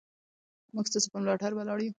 [0.75, 1.89] موږ ستاسو په ملاتړ ولاړ یو.